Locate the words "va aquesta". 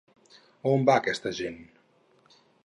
0.91-1.35